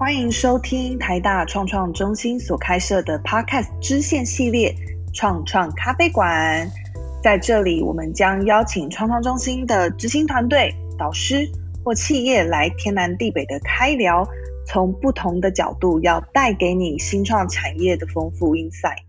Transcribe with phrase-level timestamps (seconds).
[0.00, 4.74] 欢迎收听台大创创中心所开设的 Podcast 支线系列
[5.12, 6.70] “创创咖啡馆”。
[7.22, 11.46] 在这里，我们将邀请创创中心的执行团队、导师
[11.84, 14.26] 或企业来天南地北的开聊，
[14.66, 19.02] 从不同的角度要带给你新创产业的丰富 insight。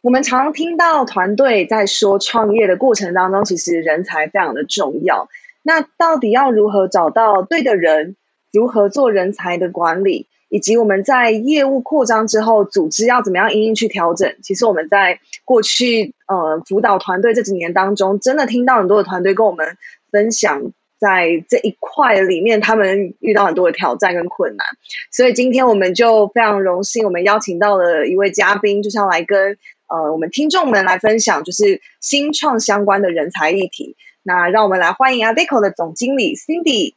[0.00, 5.28] 我们常听到团队在说，创业的过程当中，其实人才非常的重要。
[5.62, 8.16] 那到底要如何找到对的人？
[8.54, 14.36] 如何做人才的管理，以及我们在业务扩张之后，组织要怎么样一一去调整？
[14.44, 19.76] 其实我们在过去呃辅导团队这几年当中，真的听到很多的团队跟我们
[20.12, 24.64] 分享，在这一块里面，他们遇到很多的挑战跟困难。
[25.10, 33.96] 所以今天我们就非常荣幸，我们邀请到了一位嘉宾，就是要来跟呃我们听众们来分享，就是新创相关的人才议题。
[34.22, 36.94] 那让我们来欢迎 Adeco 的总经理 Cindy。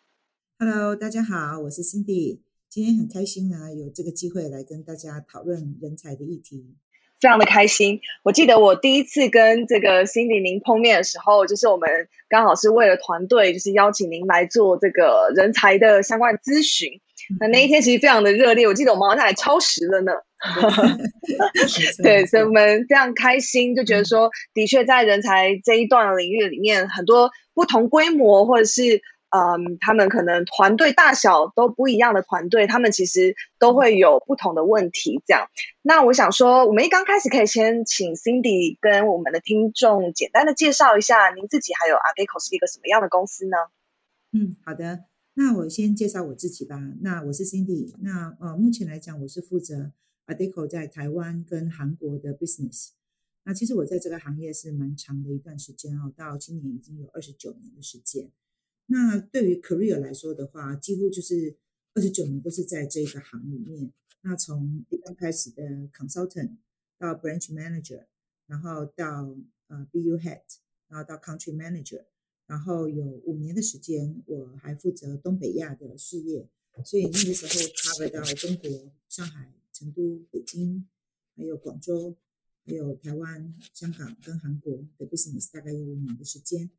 [0.59, 2.39] Hello，大家好，我是 Cindy。
[2.67, 6.73] 今天很开心呢，有这个机会来跟大家讨论人才的议题，
[7.21, 7.99] 非常的开心。
[8.23, 11.87] 我记得我第一次跟这个 Cindy 您碰面的时候，就是我们
[12.27, 17.01] 刚好是为了团队，就是邀请您来做这个人才的相关咨询。
[17.39, 20.11] 那那一天其实非常的热烈，我记得我们好像还超时了呢。
[22.01, 29.03] 对，所以我们非常开心，就觉得说，的确在人才这一段领域里面，很多不同规模或者是。
[29.29, 35.21] 嗯，他们可能团队大小都不一样的团队，他们其实都会有不同的问题。
[35.25, 35.49] 这样，
[35.81, 43.57] 那我想说，我们一刚开始可以先请 Cindy 跟我们的听众简单的介绍一下您自己，还有 Adeco 是一个什么样的公司呢？
[44.31, 46.79] 嗯，好的，那我先介绍我自己吧。
[47.01, 49.91] 那我是 Cindy，那呃，目前来讲，我是负责
[50.27, 52.91] Adeco 在台湾跟韩国的 business。
[53.43, 58.29] 那其实我在这个行业是蛮长的一段时间哦，到今年已经有二十九年的时间。
[58.87, 61.55] 那对于 career 来说的话，几乎就是
[61.93, 63.91] 二十九年都是在这个行里面。
[64.21, 65.63] 那从一刚开始的
[65.93, 66.55] consultant
[66.97, 68.05] 到 branch manager，
[68.47, 69.35] 然后到
[69.67, 70.41] 呃 BU head，
[70.87, 72.05] 然后到 country manager，
[72.45, 76.47] 然后有五年的时间，我还负责东北亚的事业。
[76.85, 80.87] 所以那个时候 cover 到中国、上海、成都、北京，
[81.35, 82.15] 还有广州，
[82.65, 86.69] 还有台湾、香港跟韩国的 business，大概有五年的时间。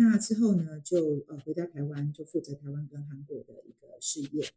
[0.00, 4.48] 那之后呢，就呃回到台湾，就负责台湾跟韩国的一个事业。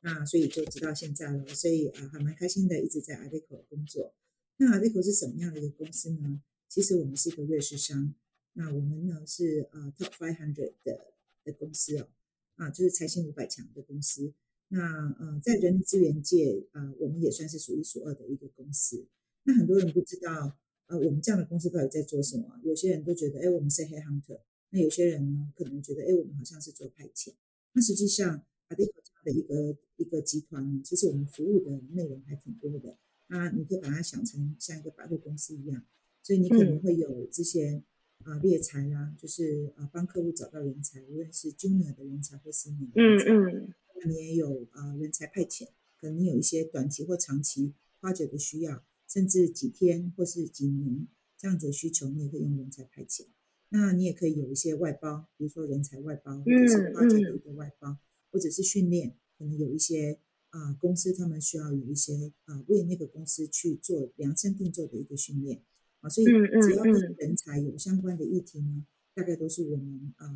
[0.00, 4.12] 那所以就直到现在了，所以啊还蛮开心的，一直在 Adeco 工作。
[4.56, 6.42] 那 Adeco 是什么样的一个公司呢？
[6.68, 8.12] 其实我们是一个瑞士商。
[8.54, 11.12] 那我们呢是呃 Top Five Hundred 的
[11.44, 12.08] 的公司哦，
[12.56, 14.32] 啊就是财新五百强的公司。
[14.68, 19.06] 那呃在人力资源界啊，我们也算是数一数二的一个公司。
[19.44, 22.58] 那很多人不知道，呃我们这样的公司到底在做什么？
[22.64, 24.40] 有些人都觉得，哎我们是 Head Hunter。
[24.70, 27.32] 那有些人呢，可能觉得，哎，我们好像是做派遣。
[27.72, 32.96] 那实际上，Adeco 这样的一个一个集团呢，其实我们服务的内容还挺多的。
[33.28, 35.84] 那你可以把它想成像一个百货公司一样，
[36.22, 37.82] 所以你可能会有这些
[38.24, 43.24] 啊猎才啦，就是啊帮客户找到人才，无论是 Junior 的人才或 Senior 的人才。
[43.30, 43.74] 嗯嗯。
[44.02, 45.68] 那你也有啊人才派遣，
[46.00, 51.06] 可能你有一些短期或长期花者的需要，甚至几天或是几年
[51.36, 53.26] 这样子的需求，你也可以用人才派遣。
[53.72, 57.98] 那你也可以有一些外包，比如说人才外包，或者是跨境的一个外包，
[58.32, 65.62] 或者是训练，可能有一些啊公司他们需要有一些啊为那个公司去做量身定做的一个训练
[66.00, 70.26] 啊，所以只要跟人才有相关的议题呢，大概都是我们啊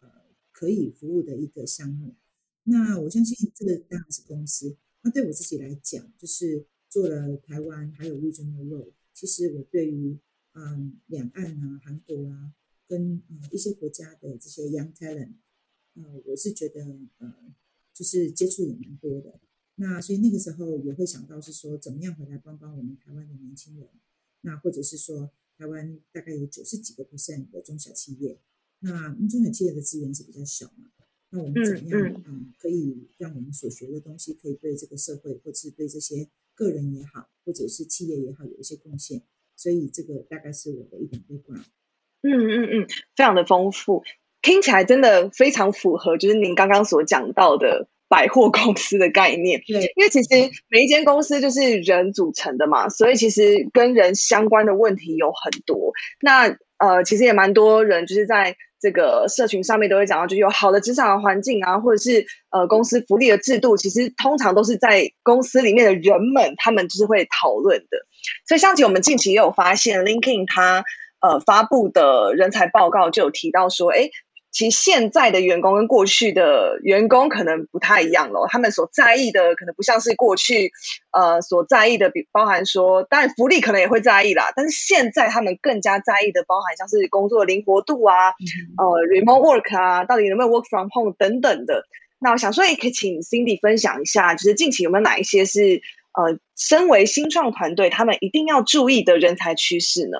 [0.00, 0.08] 呃
[0.50, 2.14] 可以服务的一个项目。
[2.64, 10.18] 那我相信这个当然是公司，那对我自己来讲，就是做了台湾还有 regional role，其实我对于
[10.52, 12.52] 嗯两岸啊韩国啊。
[12.92, 15.32] 跟呃一些国家的这些 young talent，
[15.94, 16.84] 呃，我是觉得
[17.16, 17.54] 呃，
[17.94, 19.40] 就是接触也蛮多的。
[19.76, 23.88] 那所以那个时候也会想到是说，怎么样回来帮帮我们台湾的年轻人。
[24.42, 28.38] 那或者是说，台湾大概有九十几个 percent 的中小企业，
[28.80, 30.90] 那中小企业的资源是比较小嘛。
[31.30, 39.22] 那我们怎么样嗯，可以让我们所学的东西可以对这个社会，或者是对这些个人也好，或者是企业也好有一些贡献？
[39.56, 41.64] 所以这个大概是我的一点 background。
[42.22, 42.86] 嗯嗯嗯，
[43.16, 44.04] 非常的丰富，
[44.42, 49.60] 听起来真的非常符合，就是您刚刚所讲到的百货公司的概念。
[49.66, 50.28] 对，因为其实
[50.68, 55.92] 每一间公司就是人组成的嘛，所以其实跟人相关的问题有很多。
[56.20, 68.06] 那呃，其实也蛮多人就是在这个社群上面都会讲到，就有好的职场环境啊，或者是呃公司福利的制度，其实通常都是在公司里面的人们他们就是会讨论的。
[68.46, 70.84] 所以，像其我们近期也有发现，LinkedIn 它。
[71.22, 74.10] 呃，发布的人才报告就有提到说，哎，
[74.50, 80.72] 其实现在的员工跟过去的员工可能不太一样了，他们所在意的可能不像是过去
[81.12, 88.30] 呃所在意的，比包含说，当然福利可能也会在意啦，但是现在他们更加在意的包含像是工作灵活度啊，
[88.76, 91.84] 呃，remote work 啊，到底有没有 work from home 等等的。
[92.18, 95.80] 那我想说，也可以请 Cindy 分享一下，就是近期有没有哪一些是
[96.12, 100.18] 呃，身为新创团队他们一定要注意的人才趋势呢？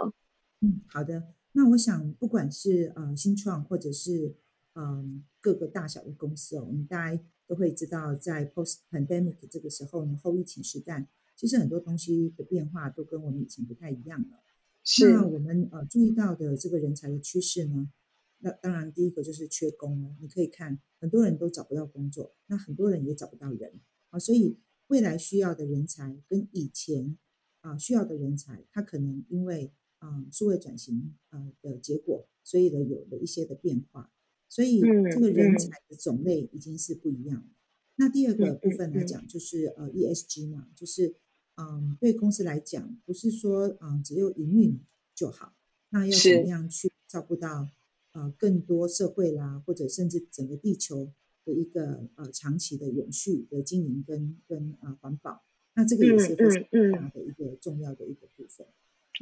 [0.63, 1.35] 嗯，好的。
[1.53, 4.37] 那我想，不管是呃新创或者是
[4.75, 14.43] 嗯各个大小的公司哦，我们大家都会知道，在 post pandemic 这个时候呢，后疫情时代，其实很多东西的变化都跟我们以前不太一样了。
[14.85, 15.13] 是。
[15.13, 17.91] 那我们呃注意到的这个人才的趋势呢？
[18.39, 20.17] 那当然，第一个就是缺工了。
[20.21, 23.81] 你可以看，很多人都找不到工作，那很多人也找不到人
[24.11, 24.19] 啊。
[24.19, 27.19] 所以未来需要的人才跟以前
[27.61, 29.73] 啊需要的人才，他可能因为
[30.03, 34.11] 啊数位转型啊的结果，所以呢有了一些的变化。
[34.49, 37.49] 所以这个人才的种类已经是不一样了。
[37.97, 41.15] 那第二个部分来讲，就是呃 ESG 嘛，就是
[41.55, 44.79] 嗯对公司来讲，不是说嗯只有营运
[45.15, 45.55] 就好，
[45.91, 47.69] 那要怎么样去照顾到？
[48.15, 51.11] 呃，更多社会啦，或者甚至整个地球
[51.47, 56.45] 的一个呃长期的永续的经营跟跟呃环保，那这个也是非
[56.91, 58.67] 常大的一个重要的一个部分。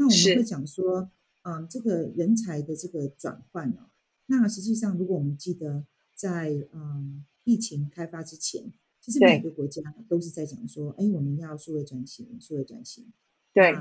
[0.00, 1.10] 那我们会讲说，
[1.42, 3.90] 嗯，这个人才的这个转换哦，
[4.24, 13.12] 那实际上如果我们记得在嗯疫情开发之前，其实每个国家都是在讲说，哎，我们要数位转型，数位转型，
[13.52, 13.74] 对，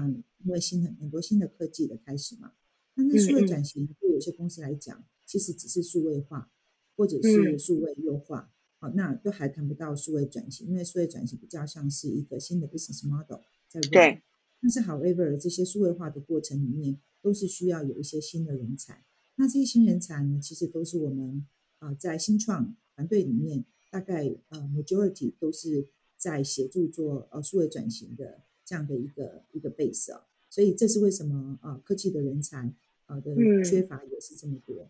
[0.44, 2.51] 因为新的很多新的科技的开始嘛。
[2.94, 6.51] 但是数位转型对有些公司来讲，其实只是数位化，
[6.98, 13.39] 或者是数位优化，好，那都还谈不到数位转型，因为数位转型比较像是一个新的 business model
[13.69, 14.22] 在对。
[14.61, 19.03] 但是，however，这些数位化的过程里面，都是需要有一些新的人才。
[19.35, 21.45] 那这些新人才呢，其实都是我们
[21.79, 30.27] 啊在新创团队里面，大概呃 majority 都是在协助做呃数位转型的这样的一个一个 base 啊。
[30.50, 32.73] 所以这是为什么啊科技的人才。
[33.12, 34.88] 呃的缺乏也是这么多，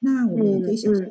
[0.00, 1.04] 那我们也可以想象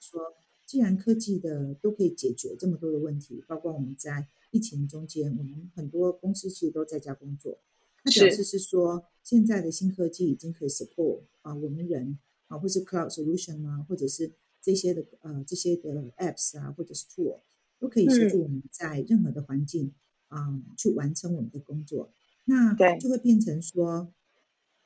[0.00, 0.22] 说，
[0.68, 7.58] 既然科技的都可以解决这么多的问题，包括我们在疫情中间，我们很多公司其实都在家工作，
[8.04, 12.18] 那表示是说，现在的新科技已经可以 support 啊我们人
[12.48, 14.30] 啊，或是 cloud solution 啊，或者是
[14.60, 17.40] 这些的呃这些的 apps 啊，或者是 tool
[17.78, 19.94] 都可以协助我们在任何的环境
[20.28, 22.12] 啊去完成我们的工作，
[22.44, 24.12] 那就会变成说。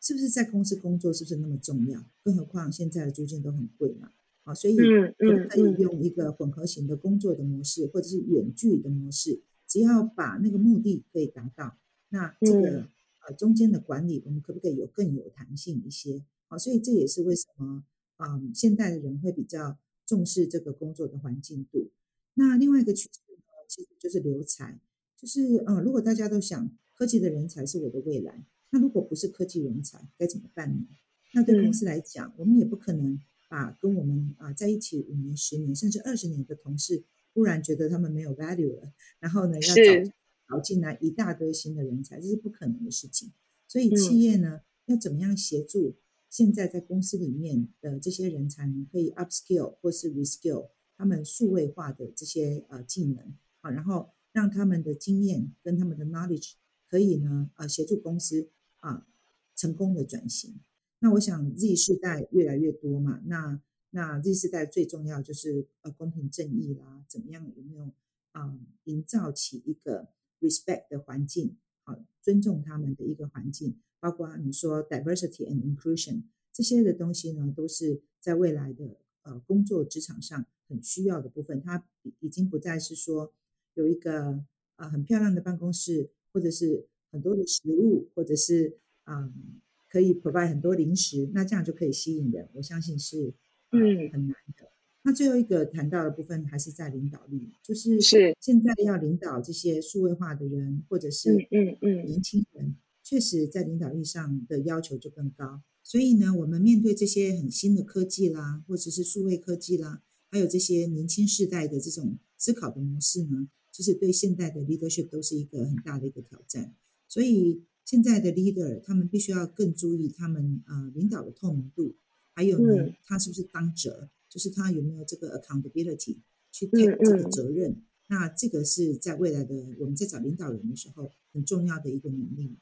[0.05, 2.05] 是不是在公司工作是不是那么重要？
[2.25, 4.11] 更何况现在的租金都很贵嘛，
[4.45, 9.43] 啊，所以可以用一个混合型的工作的模式，或者是远距的模式？
[9.67, 11.79] 只要把那个目的可以达到，
[12.11, 12.89] 那这个
[13.27, 16.25] 呃中间的管理，我们可不可以有更有弹性一些？
[16.49, 17.85] 啊，所以这也是为什么
[18.17, 21.91] 啊现代的人会比较重视这个工作的环境度。
[22.35, 24.81] 那另外一个趋势呢，其实就是留才，
[25.17, 28.45] 就是嗯，如果大家都想科技的人才是我的未来。
[28.75, 30.87] 那如果不是科技人才，该怎么办呢？
[31.35, 33.21] 那对公司来讲，我们也不可能
[33.53, 37.05] 把跟我们啊在一起五年、十年甚至二十年的同事，
[37.35, 40.13] 忽然觉得他们没有 value 了，然后呢要找
[40.49, 43.31] 找进来一大堆新的人才，这是不可能的事情。
[43.69, 45.97] 所以企业呢要怎么样协助
[46.31, 56.53] 现在在公司里面的这些人才呢，可以 upskill 或是 reskill 他们数位化的这些呃技能好，然后让他们的经验跟他们的 knowledge
[56.89, 58.49] 可以呢呃协助公司。
[58.81, 59.07] 啊，
[59.55, 60.59] 成功的转型。
[61.03, 67.91] 那我想 Z 世代越来越多嘛，那那 Z 世代最重要就是呃公平正义啦，怎么样有没有
[68.31, 70.09] 啊营造起一个
[70.41, 81.61] respect 的环境，啊尊重他们的一个环境，包括你说 diversity and inclusion 这些的东西呢，都是在未来的呃工作职场上很需要的部分。
[81.61, 81.85] 它
[82.21, 83.35] 已经不再是说
[83.75, 84.45] 有一个
[84.77, 86.87] 呃很漂亮的办公室，或者是。
[87.13, 89.61] 很多的食物，或者是嗯，
[89.93, 92.49] 可以 provide 很多零食，那这样就可以吸引人。
[92.55, 93.35] 我相信是
[93.73, 94.73] 嗯很难的。
[95.03, 105.61] 那最后一个谈到的部分还是在领导力，就是是现在要领导这些数位化的人，或者是嗯嗯年轻人，确实在领导力上的要求就更高。
[105.83, 116.75] 所以呢，我们面对这些很新的科技啦，或者是数位科技啦，还有这些年轻世代的这种思考的模式呢，就是对现代的 leadership 都是一个很大的一个挑战。
[117.09, 121.95] 所以现在的 leader 他们必须要更注意他们呃领导的透明度，
[122.35, 126.17] 还有呢，他是不是当责，就是他有没有这个 accountability
[126.51, 127.83] 去 take 这个责任。
[128.09, 132.57] 那这个是在未来的我们在找领导人的时候很重要的一个能力。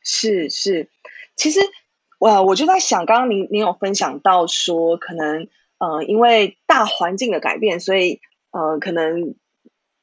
[0.00, 0.90] 是是，
[1.36, 1.60] 其实
[2.18, 9.34] 我我就在想，刚刚您您有分享到说，可能呃，因为大环境的改变，所以呃，可能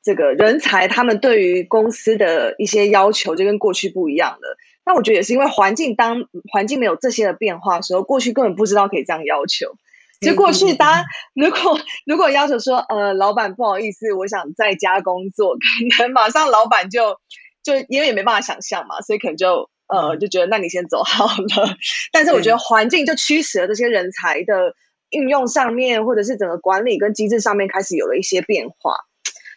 [0.01, 4.57] 这个人才他们对于公司的一些要求就跟过去不一样了。
[4.85, 9.75] 那我觉得也是因为环境，当环境没有这些的变化的时候，过去根本不知道可以这样要求。
[10.21, 15.55] 就过去，大家如果如果要求说，呃，老板不好意思，我想在家工作，
[15.95, 17.17] 可能马上老板就
[17.63, 21.75] 就因为也没办法想象嘛，所以可能就呃就觉得那你先走好了。
[22.11, 24.73] 但是我觉得环境就驱使了这些人才的
[25.09, 28.95] 运用上面，或者是整个管理跟机制上面开始有了一些变化。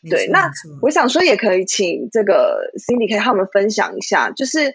[0.08, 4.74] 对，那我想说也可以请这个 Cindy 可以和我们分享一下，就是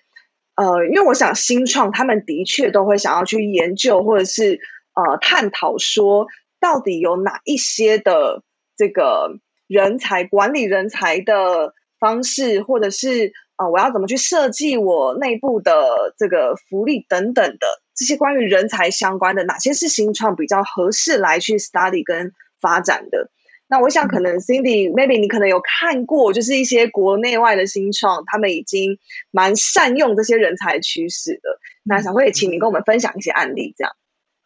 [0.56, 4.60] 呃，因为我想新创他们的确都会想要去研究或者是。
[4.98, 6.26] 呃，探讨说
[6.60, 8.42] 到底有哪一些的
[8.76, 9.30] 这个
[9.68, 23.30] 人才管理人才的方式，或者是呃，我要怎么去设计我内部的这个福利等等的这些关于人才相关的，哪些是新创比较合适来去 study 跟发展的？
[23.70, 28.98] 那我想可能 Cindy maybe 你可能有看过，就是一些国内外的新创，他们已经
[29.32, 31.60] 蛮善用这些人才趋势的。
[31.84, 33.94] 那小慧也请你跟我们分享一些案例，这样。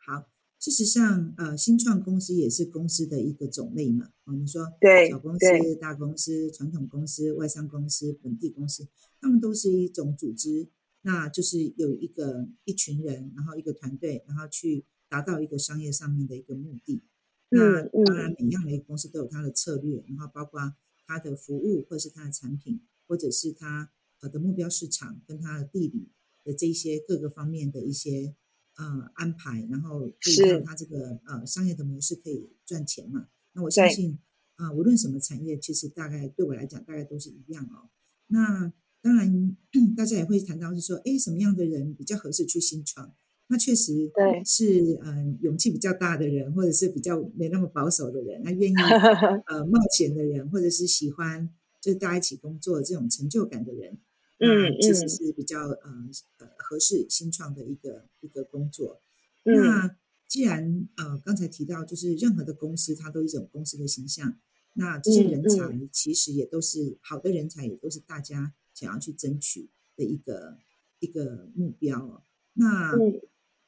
[0.05, 0.25] 好
[0.59, 4.09] 事实上，呃，新创公司也是公司的一个种类嘛。
[4.25, 8.87] 哦，们说对小公司、大公司、传统公司、外商公司、本地公司，
[9.19, 10.67] 他们都是一种组织，
[11.01, 17.03] 那就是有一个一群人，然后一个团队，然后去达到一个商业上面的一个目的。
[17.51, 20.73] 那当然，每样的一个公司都有它的策略，然后包括
[21.05, 23.91] 它的服务，或者是它的产品，或者是它
[24.21, 26.09] 呃的目标市场跟它的地理
[26.43, 28.35] 的这些各个方面的一些。
[28.77, 33.27] 呃，安排，然后可以让他这个呃商业的模式可以赚钱嘛？
[33.51, 34.17] 那我相信
[34.55, 37.91] 啊，无论什么产业，其实大概对我来讲，大概都是一样哦。
[38.27, 39.57] 那当然，
[39.95, 43.13] 大家也会谈到是说，哎，什么样的人比较合适去新创？
[43.51, 48.75] 那确实对，是嗯，勇气比较大的人，或者是比较没那么保守的人，那愿意
[49.47, 51.49] 呃冒险的人，或者是喜欢
[51.81, 53.97] 就大家一起工作这种成就感的人。
[54.39, 59.01] 嗯，其实是比较呃呃合适新创的一个一个工作。
[59.43, 59.97] 那
[60.29, 64.39] 既然呃刚才提到，就是任何的公司它都有一种公司的形象，
[64.75, 70.57] 那这些人才其实也都是好的人才，也都是大家想要去争取的一个
[70.99, 72.23] 一个目标。
[72.53, 72.93] 那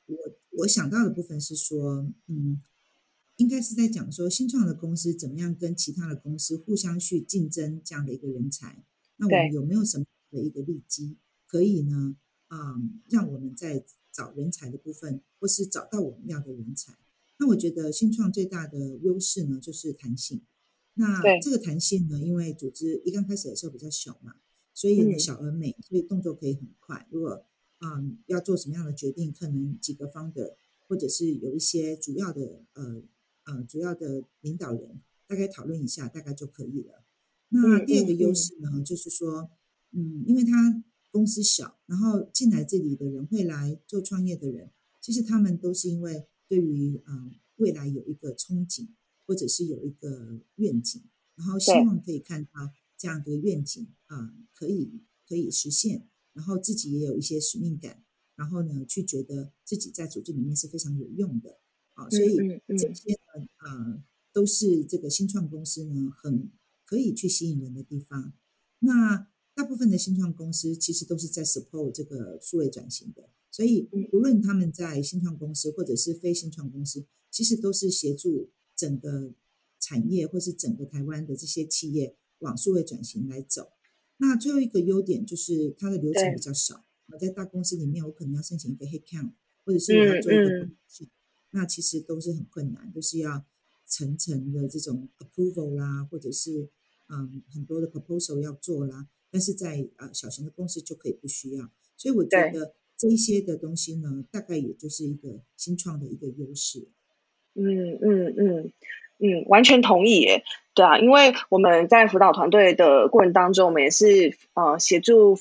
[0.06, 0.18] 我
[0.60, 2.62] 我想到的部分是说，嗯，
[3.38, 8.84] 应该是在讲说新创的公司怎么样跟其他的公司互相去竞争这样的一个人才。
[9.18, 10.06] 那我们有没有什么？
[10.32, 12.18] 的一个利基，可以呢，
[12.48, 12.74] 啊，
[13.08, 16.98] 让我们在找人才的部分，或是找到我们要的人才。
[17.38, 20.42] 那我觉得新创最大的优势呢，就是弹性。
[20.96, 24.38] 那这个弹性呢，因为组织一刚开始的时候比较小嘛，
[24.74, 27.08] 所以呢小而美，所以动作可以很快。
[27.12, 27.46] 如果
[27.84, 33.04] 啊要做什么样的决定，可能几个方的，或者是有一些主要的呃
[33.44, 37.04] 呃主要的领导人，大概讨论一下，大概就可以了。
[37.50, 39.52] 那第二个优势呢，就是说。
[39.96, 48.88] 嗯，因为他公司小，然后进来这里的人会来做创业的人，其实他们都是因为对于嗯未来有一个憧憬，
[49.28, 51.00] 或者是有一个愿景，
[51.36, 58.04] 然后希望可以看到这样的愿景啊可以可以实现，然后自己也有一些使命感，
[58.36, 61.60] 然后呢去觉得自己在组织里面是非常有用的，
[61.94, 62.36] 啊，所以
[62.78, 66.52] 这些呢啊都是这个新创公司呢很
[66.86, 68.34] 可以去吸引人的地方，
[68.80, 69.28] 那。
[69.56, 79.36] 大部分的新创公司其实都是在 support 这个数位转型的，所以无论他们在新创公司或者是非新创公司，其实都是协助整个
[79.80, 83.74] 产业或是整个台湾的这些企业往数位转型来走。
[84.26, 86.86] 那最后一个优点就是它的流程比较少。
[87.08, 89.34] 我在大公司里面，我可能要申请一个 head count，
[89.66, 90.70] 或者是我要做一个
[91.52, 93.46] 那其实都是很困难，都是要
[93.86, 96.70] 层层的这种 approval 啦，或者是
[97.10, 99.10] 嗯很多的 proposal 要做啦。
[99.30, 106.88] 但是在呃小型的公司就可以不需要，所以我觉得这一些的东西呢，大概也就是一个新创的一个优势。
[107.56, 107.64] 嗯
[108.02, 108.74] 嗯嗯
[109.24, 110.44] 嗯，完全同意耶。
[110.74, 115.40] 对啊，因为我们在辅导团队的过程当中，我们也是呃协助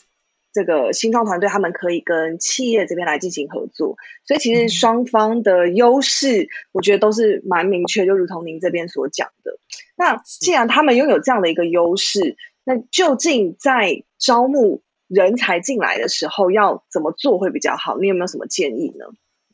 [0.53, 9.59] 这个新创团队，他们可以跟企业这边来进行合作，所以其实双方的优势，我觉得都是蛮明确，就如同您这边所讲的。
[9.97, 17.99] 那既然他们拥有这样的一个优势，那究竟在招募人才进来的时候要怎么做会比较好？
[17.99, 19.07] 你有没有什么建议呢？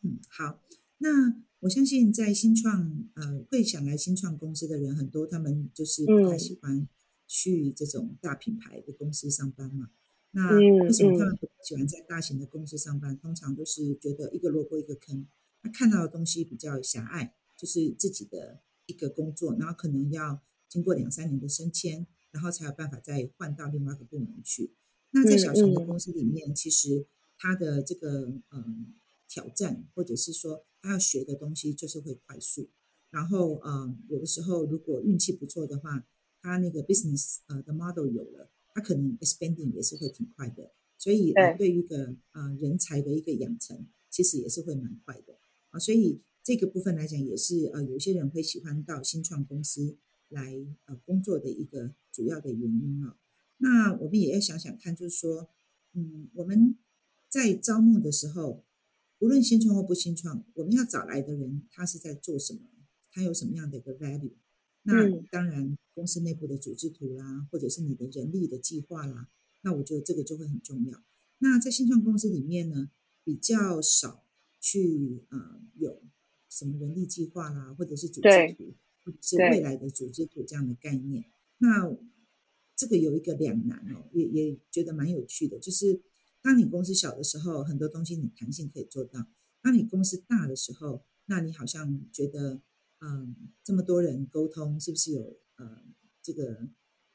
[0.02, 0.58] 嗯，好，
[0.98, 1.08] 那
[1.60, 6.88] 我相信在新创呃会想来新创公司的人很多，他们就是不太喜欢
[7.26, 9.90] 去这种大品牌的公司上班嘛。
[10.30, 13.18] 那为什么他们不喜欢在大型的公司上班？
[13.18, 15.26] 通常都是觉得一个萝卜一个坑，
[15.62, 24.74] 他看到的东西比较狭隘，就是自己的一个工作，然后可能要经过两三年的升迁，然后才有办法再换到另外一个部门去。
[25.10, 27.06] 那在小型的公司里面，其实
[27.38, 28.94] 他的这个嗯
[29.28, 32.70] 挑战，或者是说他要学的东西，就是会快速。
[33.10, 36.06] 然后呃，有的时候如果运气不错的话，
[36.40, 40.72] 他那个 business 呃的 model 有了，他可能 expanding 也是会挺快的。
[40.96, 45.38] 所以呃，对于一个呃人才的一个养成，其实也是会蛮快的
[45.70, 45.78] 啊。
[45.78, 49.96] 所以这个部分来讲，也是呃有些人会喜欢到新创公司
[50.28, 53.16] 来呃工作的一个主要的原因啊。
[53.58, 55.48] 那我们也要想想看，就是说，
[55.94, 56.76] 嗯，我们
[57.28, 58.64] 在招募的时候，
[59.20, 62.60] 无论新创或不新创，我们要找来的人，他是在做什么？
[63.10, 64.32] 他有什么样的一个 value？
[64.82, 69.28] 那当然，公司内部的组织图啦，或者是你的人力的计划啦。
[69.62, 71.02] 那我觉得这个就会很重要。
[71.38, 72.90] 那在新创公司里面呢，
[73.24, 74.24] 比较少
[74.60, 76.00] 去呃有
[76.48, 81.24] 什么人力计划啦，或者是组织图，或者是未来的组织图这样的概念。
[81.58, 81.92] 那
[82.76, 86.00] 这个有一个两难哦，也也觉得蛮有趣的，就是
[86.42, 89.22] 当你公司小的时候，很多东西你弹性可以做到；
[89.62, 92.60] 当你公司大的时候，那你好像觉得，
[93.00, 95.82] 嗯，这么多人沟通，是不是有呃
[96.22, 96.68] 这个？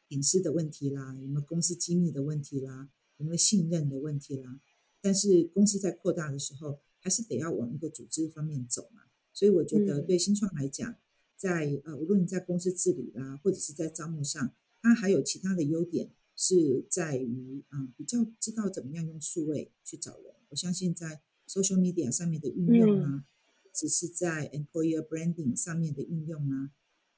[0.09, 2.87] 隐私的问题啦，有没有公司机密的问题啦，
[3.17, 4.59] 有没有信任的问题啦？
[5.01, 9.05] 但是公司在扩大的时候，还是得要往一个组织方面走嘛。
[9.33, 10.95] 所以我觉得对新创来讲，
[11.35, 14.53] 在呃无论你在公司治理啦，或者是在招募上，
[14.83, 20.33] 它还有其他的优点，是在于啊比较知道怎么样用数位去找人。
[20.49, 23.25] 我相信在 social media 上面的运用啊，
[23.73, 26.71] 只是在 employer branding 上面的运用啊。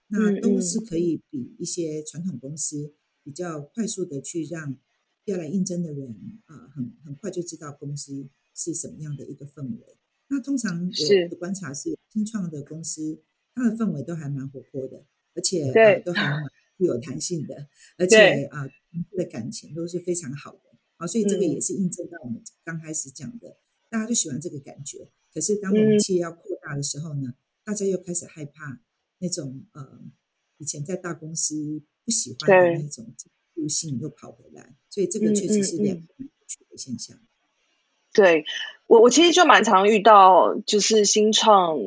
[0.07, 2.93] 那都是可以比一些传统公司
[3.23, 4.77] 比较快速的去让
[5.25, 9.97] 要来应征的人啊，很很快就知道公司是什么样的一个氛围。
[10.27, 13.23] 那通常我的观察是，新创的公司
[13.55, 15.71] 它的氛围都还蛮活泼的，而且
[16.05, 16.43] 都还蛮
[16.77, 18.67] 富有弹性的，而且啊，
[19.11, 21.07] 的感情都是非常好的啊。
[21.07, 23.57] 所以这个也是印证到我们刚开始讲的，
[23.89, 25.09] 大家就喜欢这个感觉。
[25.33, 28.81] 可是当我们企业要扩大的时候呢，大家又开始害怕。
[29.19, 30.01] 那种呃，
[30.57, 33.13] 以前在大公司不喜欢的那种
[33.55, 37.17] 惰性又跑回来，所以这个确实是两个有趣的现象。
[38.11, 38.43] 对
[38.87, 41.79] 我，我其实就蛮常遇到，就是新创，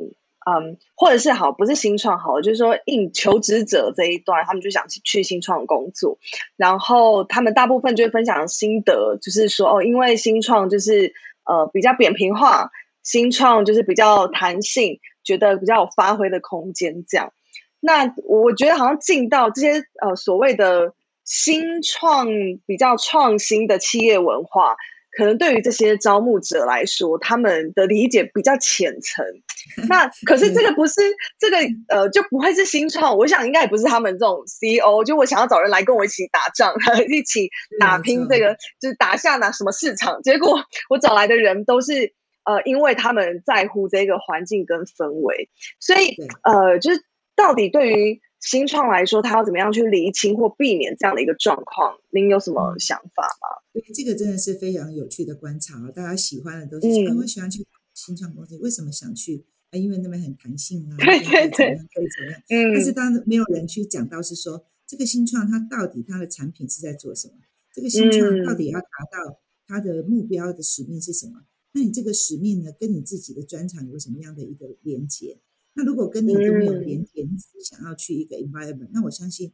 [0.45, 6.19] 嗯，或者是好，不是新创好，就是说应求职者这一段，他们就想去新创工作，
[6.57, 11.13] 然后他们大部分就会分享心得，就是说哦，因为新创就是
[11.45, 12.71] 呃比较扁平化，
[13.03, 14.99] 新创就是比较弹性。
[15.21, 17.33] 觉得比较有发挥的空间，这样。
[17.81, 22.27] 那我觉得好像进到这些呃所谓的新创
[22.65, 24.75] 比较创新的企业文化，
[25.17, 29.25] 可能对于这些招募者来说，他们的理解比较浅层。
[29.89, 31.01] 那可是这个不是
[31.37, 31.57] 这个
[31.89, 35.03] 呃就不会是新创，我想应该也不是他们这种 CEO。
[35.03, 36.73] 就我想要找人来跟我一起打仗，
[37.09, 40.21] 一起打拼这个，就是打下哪什么市场。
[40.21, 42.13] 结果我找来的人都是。
[42.45, 47.03] 呃，因为他们在乎这个环境跟氛围，所以呃，就是
[47.35, 51.97] 到底对于新创来说，他要怎么样去厘清或避免这样的一个状况？
[52.11, 53.61] 您有什么想法吗？
[53.73, 55.91] 对，这个真的是非常有趣的观察啊！
[55.91, 59.45] 大家喜欢的都是，我喜欢去新创公司，为什么想去？
[59.71, 62.41] 啊，因为那边很弹性啊，可以怎么样，可以怎么样。
[62.49, 62.73] 嗯。
[62.73, 67.33] 但是当没有人去讲到是说，这个新创它到底它的产品是在做什么？
[67.73, 71.41] 这个新创到底要达到它的目标的使命是什么？
[71.73, 75.37] 那你这个使命呢，跟你自己的专长有什么样的一个连接？
[75.79, 79.53] 那如果跟你都没有连接，你只想要去一个 environment，那我相信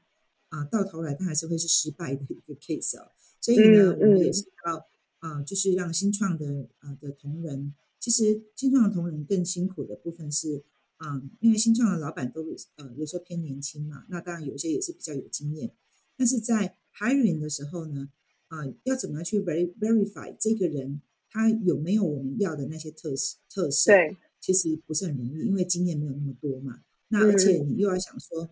[0.50, 3.12] 啊，到头来它还是会是失败的一个 case 哦。
[3.40, 4.88] 所以呢，我们也是要
[5.20, 10.64] 啊，就是让新创的啊的同仁，其实新创的同仁更辛苦的部分是
[10.98, 12.44] 啊，因为新创的老板都
[12.78, 15.72] 呃有时候偏年轻嘛，那当然有些也是比较有经验，
[16.18, 18.10] 但是在 hiring 的时候呢，
[18.48, 21.02] 啊，要怎么去 verify 这个人？
[21.30, 23.38] 他有没有我们要的那些特色？
[23.50, 26.84] 特色对，其实不是很容易，因为经验没有那么多嘛。
[27.08, 28.48] 那而且你又要想说，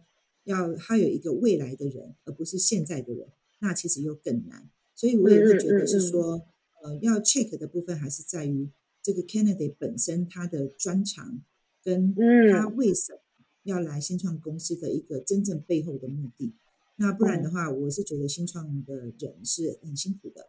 [0.45, 3.27] 要他有一个未来的人，而不是现在的人，
[3.59, 4.67] 那其实又更难。
[4.95, 6.47] 所以我也会觉得是说，
[6.81, 8.71] 呃，要 check 的部分还是在于
[9.03, 11.43] 这个 candidate 本身他的专长，
[11.83, 12.15] 跟
[12.51, 13.19] 他为什么
[13.61, 16.55] 要来新创公司的一个真正背后的目的。
[16.95, 20.47] 那不然的话，我是觉得新创的人是很辛苦的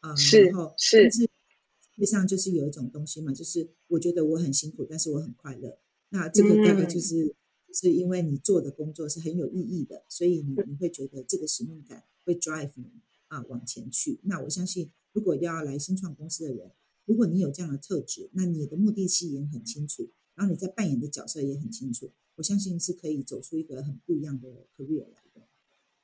[0.00, 0.16] 啊。
[0.16, 1.10] 是，是。
[1.10, 1.28] 实
[2.04, 5.78] 际上就是有一种东西嘛，就是我觉得我很辛苦，但是我很快乐。
[6.10, 7.34] 那这个大概就是
[7.72, 12.84] 是因为你做的工作是很有意义的，所以你你会觉得这个使命感会 drive 你
[13.28, 14.20] 啊往前去。
[14.22, 16.72] 那我相信，如果要来新创公司的人，
[17.04, 25.42] 如果你有这样的特质，那你的目的性也很清楚，然后你在扮演的角色也很清楚，我相信是可以走出一个很不一样的 career 来的。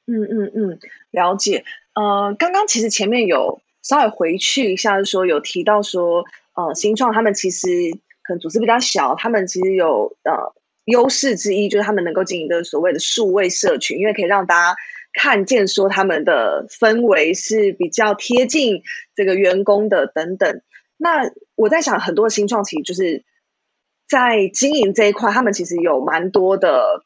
[0.06, 0.78] 嗯嗯嗯，
[1.10, 1.64] 了解。
[1.94, 7.66] 呃，刚刚其实前面有稍微回去一下，就说有提到说，呃，新创他们其实
[8.22, 14.76] 可能组织比较小，他们其实有呃优势之一，就是他们能够经营的所谓的数位社群，因为可以让大家
[15.12, 18.82] 看见说他们的氛围是比较贴近
[19.14, 20.60] 这个员工的等等。
[20.96, 23.24] 那我在想，很多新创其实就是
[24.08, 27.04] 在经营这一块，他们其实有蛮多的。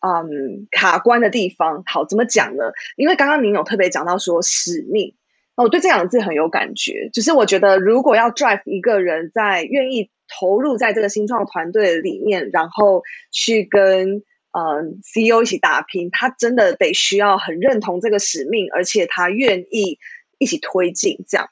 [0.00, 2.70] 嗯，卡关的地方，好怎么讲呢？
[2.94, 5.16] 因为刚刚您有特别讲到说使命，
[5.62, 7.10] 我对这两个字很有感觉。
[7.12, 19.98] 就是我觉得，如果要 drive 一个人在愿意投入在这个新创团队里面，然后去跟嗯 CEO 一起打拼，他真的得需要很认同这个使命，而且他愿意
[20.38, 21.48] 一起推进这样。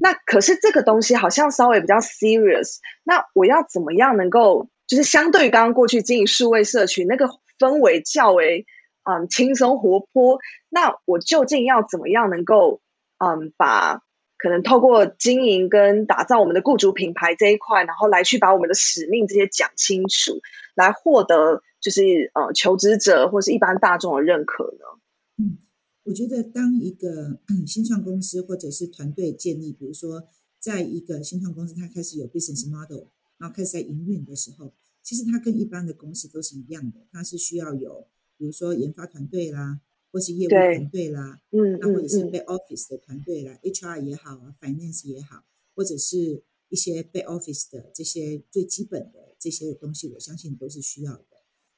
[0.00, 2.78] 那可是这个东西好像稍微比较 serious。
[3.04, 7.28] 那我要怎么样能够，就是相对于刚刚过去经营数位社群那个。
[7.60, 8.64] 氛围较为
[9.04, 10.38] 嗯轻松活泼，
[10.70, 12.80] 那我究竟要怎么样能够
[13.20, 14.02] 嗯把
[14.36, 20.40] 可能透过经营跟打造我们的雇主品牌这一块，然后来去把我们的使命这些讲清楚，
[20.74, 25.00] 来获得就是呃求职者或是一般大众的认可呢？
[25.36, 25.58] 嗯，
[26.04, 30.24] 我觉得当一个新创公司或者是团队建立，比如说
[30.58, 34.72] 在一个新创公司它开始有 business model，然后开始在营运的时候。
[35.02, 38.06] 其实它跟一般的公司都是一样的，它是需要有，
[38.36, 39.80] 比如说研发团队啦，
[40.12, 45.44] 或是业务团队啦，嗯，那或者是 back office 的团队啦，HR 也好啊，finance 也好，
[45.74, 51.24] 或者是一些 back office 的这些最基本的这些东西，我相信都是需要的。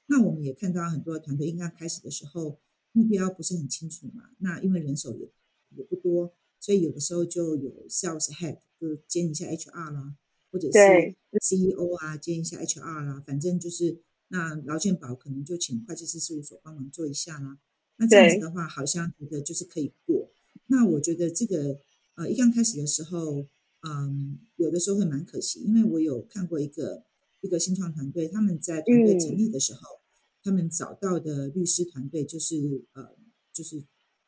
[0.07, 2.59] 那我们也看到很多团队，应该开始的时候
[2.93, 5.31] 目标不是很清楚嘛，那因为人手也
[5.77, 10.17] 也不多，所以有的时候就有 sales head 就兼一下 HR 啦。
[10.51, 10.79] 或者是
[11.39, 17.59] CEO 啊，兼一下 HR 啦，反正就是那劳健保可能就请会计师事务所帮忙做一下啦。
[18.03, 20.29] 那这样子的话，好像觉得就是可以过。
[20.67, 21.79] 那我觉得这个
[22.17, 23.47] 呃，一刚开始的时候，
[23.83, 27.05] 嗯，有的时候会蛮可惜，因为我有看过一个
[27.43, 30.01] 一个新创团队，他们在团队成立的时候，
[30.43, 33.11] 他们找到的律师团队就是呃，
[33.53, 33.85] 就是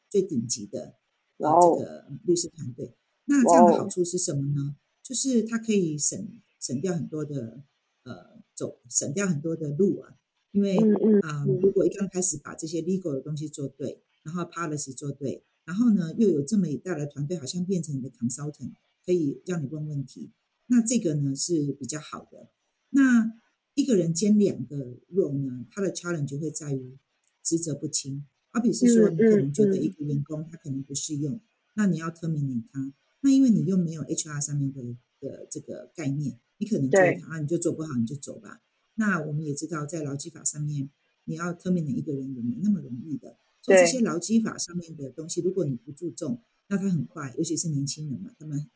[0.09, 0.95] 最顶级的
[1.39, 2.95] 呃这个律师团队。
[3.25, 4.77] 那这样的好处是什么呢？
[5.03, 6.29] 就是它可以省
[6.61, 7.65] 省掉很多的
[8.05, 10.15] 呃走省掉很多的路啊，
[10.55, 10.77] 因为
[11.23, 18.71] 啊如果一刚开始把这些 legal 的东西做对，然后 policy 做对，然后呢又有这么一大的团队，好像变成你的 consultant，
[19.05, 20.31] 可以让你问问题，
[20.69, 22.51] 那这个呢是比较好的。
[22.91, 23.33] 那
[23.75, 26.97] 一个人兼两个 role 呢，他的 challenge 就会在于
[27.43, 31.41] 职责不清，好比是说你可能觉得一个员工他可能不适用，
[31.75, 32.93] 那你要 terminate 他。
[33.23, 34.81] 那因为你又没有 HR 上面的
[35.19, 38.61] 的这个概念，你可能觉得啊，你就做不好，你就走吧。
[38.95, 40.89] 那我们也知道，在劳基法上面，
[41.25, 43.37] 你要特命的一个人也没那么容易的。
[43.63, 48.67] 所以这些劳基法上面的东西，如果你不注重，那他很快，尤其是年轻人嘛，他们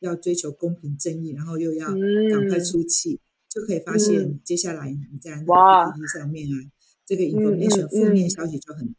[0.00, 6.54] 要追求公平正义，然后又要赶快出气，就可以发现接下来你在那个 PPT 上面啊，
[7.04, 8.94] 这个 information 负面消息就很。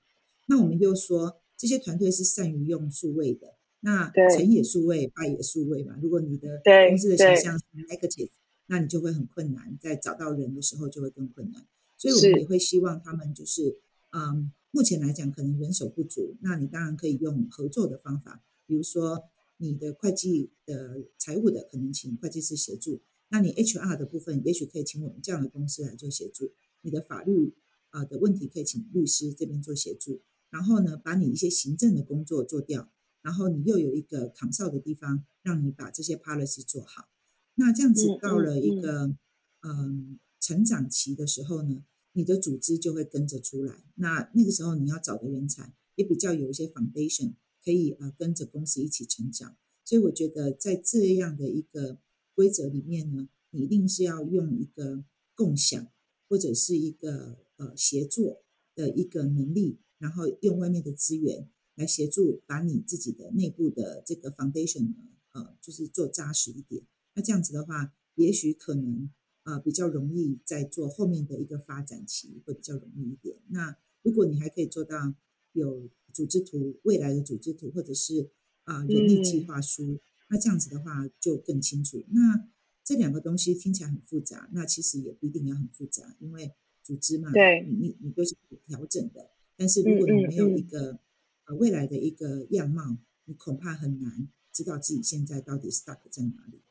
[0.48, 3.56] 那我们又说，这些团队是善于用数位的。
[3.82, 5.98] 那成也数位，败也数位嘛。
[6.02, 8.30] 如果你的公司的形象是 negative，
[8.70, 11.68] 那你就会很困难，在找到人的时候就会更困难。
[11.98, 13.80] 所以我们也会希望他们就是，
[14.12, 19.24] 嗯，目前来讲可能人手不足，那你当然可以用合作的方法，比如说
[19.58, 27.56] 你的会计的、财务的可能请会计师协助，那你 HR 的部分也许可以请我们这样的公司来做协助，你的法律
[27.90, 32.90] 啊的问题可以请律师这边做协助，然后呢，把你一些行政的工作做掉。
[33.22, 37.10] 然后你又有一个扛哨的地方，让你把这些 policy 做好。
[37.60, 39.13] 那这样子到了一个
[39.62, 43.84] 嗯成长期的时候呢，你的组织就会跟着出来。
[43.95, 49.58] 那那个时候你要找的人才也比较有一些 foundation，可以呃跟着公司一起成长。
[49.84, 52.00] 所以我觉得在这样的一个
[52.34, 55.04] 规则里面呢，你一定是要用一个
[55.36, 55.91] 共享
[56.30, 58.43] 或者是一个呃协作
[58.74, 61.50] 的一个能力，然后用外面的资源。
[61.76, 64.95] 来协助把你自己的内部的这个 foundation 呢，
[65.32, 66.84] 呃，就是做扎实一点。
[67.20, 69.10] 那这样子的话，也许可能
[69.44, 73.36] 呃比较容易在做后面的一个发展期会比较容易一点。
[73.50, 75.14] 那如果你还可以做到
[75.52, 78.30] 有组织图，未来的组织图，或者是
[78.64, 82.06] 啊人力计划书，那这样子的话就更清楚。
[82.12, 82.48] 那
[82.86, 88.34] 这两个东西听起来很复杂，那其实也不一定要很复杂，因为组织嘛，对，你你你都是
[88.66, 89.30] 调整的。
[89.58, 91.00] 但是如果你没有一个
[91.48, 96.62] 呃未来的一个样貌，你恐怕很难知道自己现在到底 stuck 在哪里。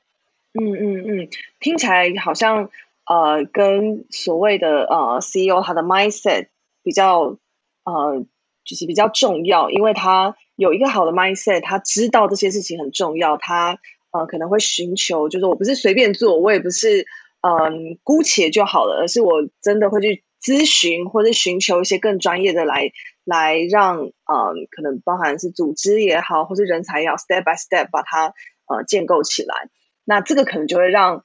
[0.60, 1.28] 嗯嗯嗯，
[1.60, 2.70] 听起来好像
[3.06, 6.48] 呃跟所谓的呃 CEO 他的 mindset
[6.82, 7.38] 比较
[7.84, 8.26] 呃
[8.64, 13.78] 就是比较重要，因为他有一个好的 mindset，他知道这些事情很重要，他
[14.10, 17.06] 呃可能会寻求，就是我不是随便做，我也不是
[17.40, 22.90] 嗯姑且就好了，而是我真的会去咨询或者寻求一些更专业的来
[23.24, 28.34] 来让嗯可能包含是组织也好，或是人才也好，step by step 把它
[28.66, 29.70] 呃建构起来。
[30.08, 31.22] 那这个可能就会让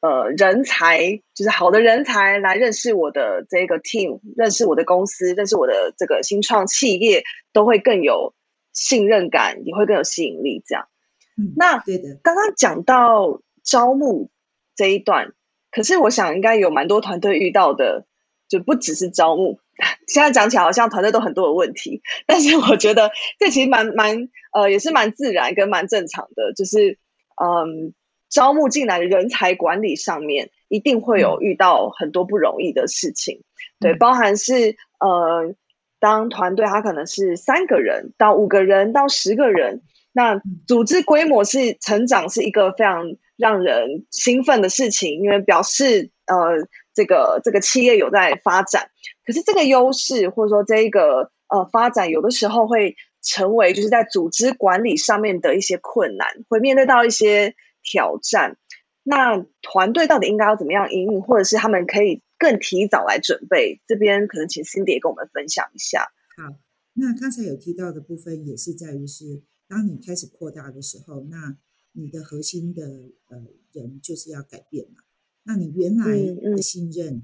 [0.00, 8.34] 呃人才，就是好的人才来认识我的这个 team，认识我的公司，认识我的这个新创企业，都会更有
[8.72, 10.62] 信任感，也会更有吸引力。
[10.66, 10.88] 这样，
[11.36, 14.30] 嗯，那对的，刚刚讲到招募
[14.74, 15.34] 这一段，
[15.70, 18.06] 可是我想应该有蛮多团队遇到的，
[18.48, 19.60] 就不只是招募。
[20.08, 26.98] 现在讲起来好像团队都很多的问题，但是我觉得这其实蛮蛮呃也是蛮自然跟蛮正常的，就是
[27.36, 27.92] 嗯。
[28.30, 33.42] 招募进来的人才管理上面，一定会有遇到很多不容易的事情，
[33.78, 35.54] 对，包含是呃，
[36.00, 39.82] 当团队它可能是三个人到五个人到十个人，
[40.12, 48.88] 那组织规模是成长是一个非常让人兴奋的事情，因为表示呃这个这个企业有在发展，
[49.24, 57.54] 可是这个优势或者说这一个呃发展，有的时候会成为就是在组织管理上面的一些困难，会面对到一些。
[57.84, 58.58] 挑战，
[59.04, 63.82] 那团队到底应该要怎么样应应，或者是他们可以更提早来准备？
[63.86, 66.08] 这边可能请 Cindy 跟我们分享一下。
[66.36, 66.58] 好，
[66.94, 71.58] 那刚才有提到的部分也是在于是，当你开始扩大的时候，那
[71.92, 72.82] 你的核心的
[73.28, 75.02] 呃人就是要改变嘛。
[75.44, 77.22] 那你原来的信任，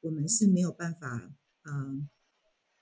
[0.00, 1.30] 我们是没有办法，
[1.64, 2.08] 嗯，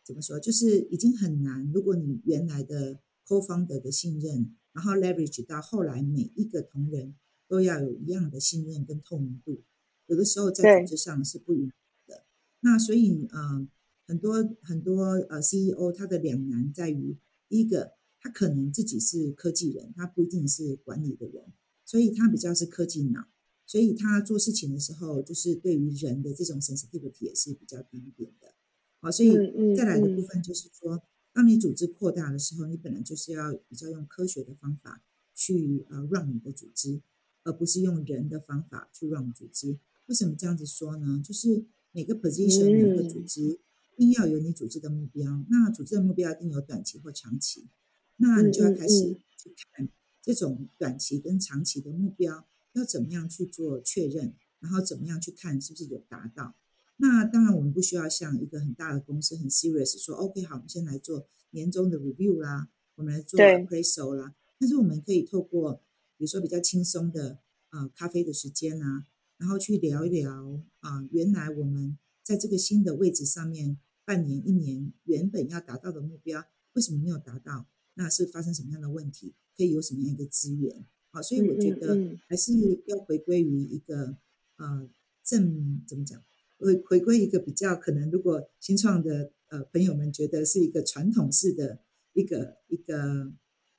[0.03, 1.71] 怎么说，就是已经很难。
[1.75, 7.15] 如果你原来的 co-founder 的信任，然后 leverage 到后来，每一个同仁
[7.47, 9.63] 都要有一样的信任跟透明度。
[10.07, 11.73] 有的时候在组织上是不允许
[12.07, 12.25] 的。
[12.61, 13.69] 那所以，呃，
[14.07, 17.19] 很多很多呃 CEO 他的两难在于，
[17.51, 21.53] 第一个，他可能自己是科技人，他不一定是管理的人，
[21.85, 23.29] 所以他比较是科技脑，
[23.67, 28.55] 所以他做事情的时候，就是对于人的这种 sensitivity 也是比较低一点的。
[29.01, 29.35] 好，所以
[29.77, 31.03] 再来的部分就是说。
[31.39, 35.01] 当你组织扩大的时候，你本来就是要比较用科学的方法
[35.37, 37.01] 去呃 run 你的组织，
[37.45, 39.79] 而不是用人的方法去 run 组织。
[40.07, 41.23] 为什么这样子说呢？
[41.25, 43.61] 就是每个 position 每个组织
[43.95, 47.69] 一定要有你组织的目标，那组织的目标一定有短期或长期，
[48.17, 49.89] 那你就要开始去看
[50.21, 56.57] 这种短期跟长期的目标要怎么样去做确认，然后怎么样去看是不是有达到。
[57.01, 64.35] 那当然，我们不需要像一个很大的公司很 serious 说，OK，好，我们先来做年终的 review 啦，我们来做 appraisal 啦。
[64.59, 65.75] 但是我们可以透过，
[66.17, 67.39] 比如说比较轻松的
[67.71, 69.07] 呃咖啡的时间啊，
[69.37, 77.69] 然后去聊一聊啊，原来我们在这个新的位置上面，半年、一年原本要达到的目标，为什么没有达到？
[77.95, 79.35] 那是发生什么样的问题？
[79.57, 80.85] 可以有什么样一个资源？
[81.11, 82.53] 好，所以我觉得还是
[82.87, 84.17] 要回归于一个
[84.57, 84.89] 呃
[85.23, 86.21] 正怎么讲？
[86.59, 91.81] 回回归一个比较可能，如果新创的呃朋友们觉得是一个传统式的
[92.13, 93.33] 一个一个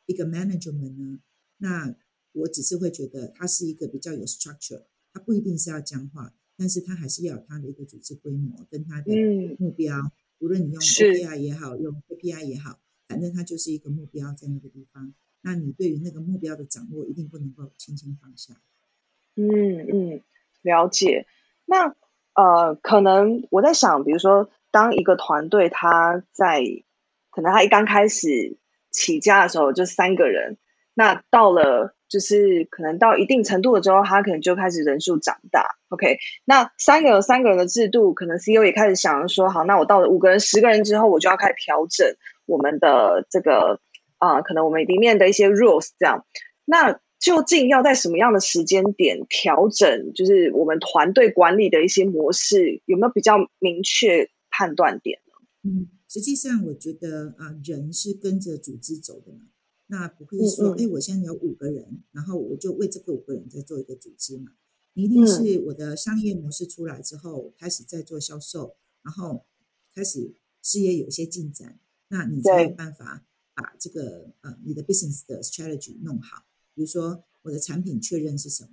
[0.06, 1.20] 一个 management 呢，
[1.58, 1.96] 那
[2.32, 9.14] 我只是会觉得它是一个比较有 structure，它不一定是要僵化，但是它还是要有它的一个组织规模跟它的
[9.58, 10.00] 目标，
[10.40, 18.62] 无论你用 OKR 也好，用 KPI 也好，反正它就是一个目标在那个地方，那你对于那个目标的掌握一定不能够轻轻放下。
[19.36, 20.24] 嗯嗯，
[20.62, 21.26] 了解。
[21.66, 21.96] 那
[22.40, 26.64] 呃，可能我在想，比如说，当一个团队他在
[27.32, 28.56] 可能他一刚开始
[28.92, 30.58] 起家的时候就三个人，
[30.94, 35.76] 那到了就是可能到一定程度了之后，他可能就开始人数长大。
[35.90, 42.08] OK，那三个有三个人的制度，可能 CEO 也开始想说，好，那我到了五个人、十个人之后，我就要开始调整
[42.46, 43.82] 我们的这个
[44.18, 46.24] 啊，可能我们里面的一些 rules 这样。
[46.64, 50.14] 那究竟要在什么样的时间点调整？
[50.14, 55.70] 就是我们团队管理的一些模式，有没有比较明确判断点呢？
[55.70, 59.50] 嗯，实际上我觉得啊，人是跟着组织走的嘛。
[59.88, 64.52] 那不会说，哎，我现在有五个人，然后我就为这个五个人在做一个组织嘛。
[64.94, 69.46] 一定是我的商业模式出来之后，开始在做销售，然后
[69.94, 71.80] 开始事业有一些进展，
[72.10, 76.46] 那你才有办法把这个呃你的 business 的 strategy 弄好。
[76.80, 78.70] 比如说，我的产品确认是什么？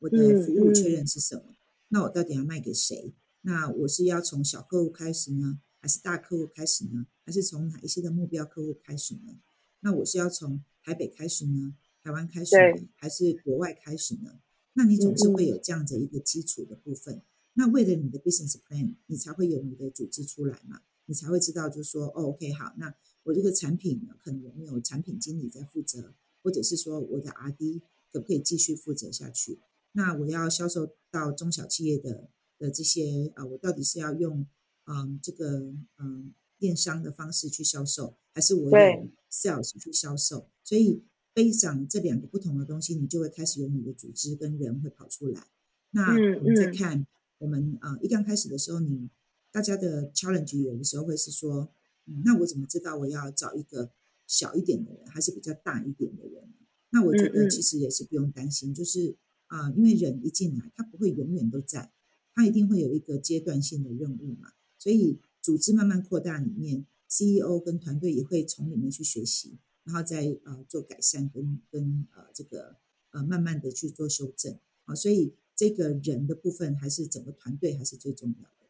[0.00, 1.54] 我的服务确认是什么？
[1.86, 3.14] 那我到底要卖给谁？
[3.42, 7.06] 那我是要从小客户开始呢，还是大客户开始呢？
[7.24, 9.38] 还是从哪一些的目标客户开始呢？
[9.82, 14.40] 那我是要从台北开始呢，台湾开始呢，还是国外开始呢？
[14.72, 17.22] 那你总是会有这样的一个基础的部分。
[17.52, 27.80] 那为了你的 business plan，你才会有你的组织出来嘛，你才会知道，就是说，哦，OK，好，那我这个产品呢，可能有没有产品经理在负责，或者是说我的 RD
[28.12, 29.58] 可不可以继续负责下去？
[29.92, 32.28] 那我要销售到中小企业的
[32.58, 34.46] 的这些啊，我到底是要用
[34.84, 40.48] 嗯这个嗯电商的方式去销售，还是我用 sales 去销售？
[40.62, 41.02] 所以
[41.32, 45.42] 背上这两个不同的东西，你就会开始有你的组织跟人会跑出来。
[45.90, 47.06] 那我们再看。
[47.38, 49.10] 我们啊，一刚开始的时候，你
[49.50, 51.68] 大家的 challenge 有的时候会是说，
[52.06, 53.90] 嗯，那我怎么知道我要找一个
[54.26, 56.52] 小一点的人，还是比较大一点的人？
[56.90, 61.90] 那我觉得其实也是不用担心，就是啊，因为人一进来，他不会永远都在，
[62.34, 64.52] 他一定会有一个阶段性的任务嘛。
[64.78, 72.76] 所以组织慢慢扩大里面，CEO 跟团队也会从里面去学习，然后再呃做改善跟跟呃这个
[73.10, 75.34] 呃慢慢的去做修正啊，所以。
[75.56, 78.66] 这个人的部分还是整个团队还是最重要的。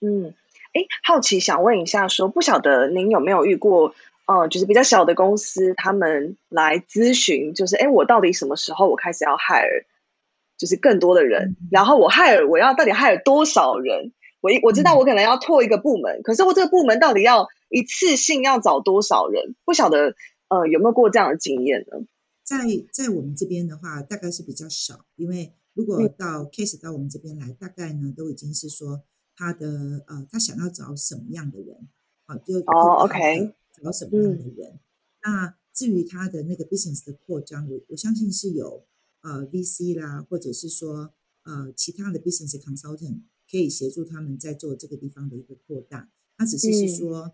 [0.00, 0.34] 嗯，
[0.72, 3.94] 哎，好奇想问一下，说不晓得您有没有遇过，
[4.28, 9.86] 呃，就是比较小的公司，他们来咨询，就是哎，我到底什么时候我开始要 hire，
[10.56, 14.12] 就是更多的人，然后我 hire 我要到底 hire 多少人？
[14.40, 19.56] 我我知道我可能要拓一个部门，可是我这个部门到底要一次性要找多少人？
[19.64, 20.14] 不晓得
[20.48, 22.06] 呃有没有过这样的经验呢？
[22.44, 22.58] 在
[22.92, 25.52] 在我们这边的话，大概是比较少，因为。
[25.74, 29.00] 如果到 case 到我们这边来，大概呢都已经是说
[29.36, 31.88] 他的呃，他想要找什么样的人，
[32.26, 34.80] 好就哦 OK 找什么样的人。
[35.22, 38.86] 那至于他的那个 business 的扩张，我我相信是有
[39.22, 41.14] 呃 VC 啦，或者是说
[41.44, 46.10] 呃其他的 business consultant 可以协助他们在做这个地方的一个扩大。
[46.36, 47.32] 他只是是说，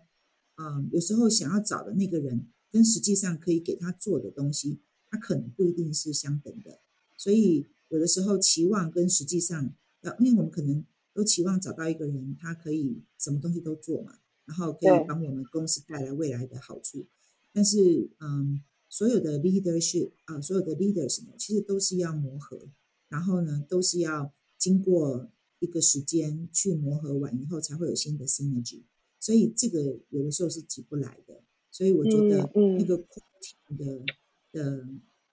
[0.57, 4.79] 嗯，有时候想要找的那个人跟实际上可以给他做的东西，
[5.09, 6.79] 他可能不一定是相等的，
[7.17, 7.67] 所以。
[7.89, 17.05] 有的时候期望跟实际上要，因为我们可能都期望找到一个人，他可以什么东西都做嘛，然后可以帮我们公司带来未来的好处。
[17.51, 22.67] 但是，嗯，所有的 leadership 啊，所有的 leaders 呢，其实都是要磨合，
[23.09, 25.29] 然后呢，都是要经过
[25.59, 28.81] 一个时间去磨合完以后，才会有新的 synergy。
[29.19, 31.41] 所以这个有的时候是急不来的。
[31.71, 34.05] 所以我觉得那个扩体的
[34.51, 34.87] 的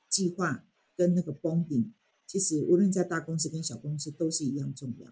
[0.09, 0.65] 计划
[0.97, 1.91] 跟那个 bonding。
[2.27, 5.09] 其实无论在大公司跟小公司都是一样重要。